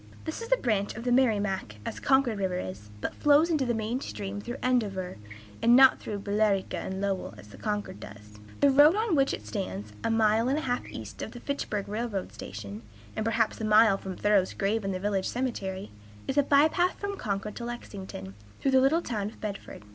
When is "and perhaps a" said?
13.15-13.63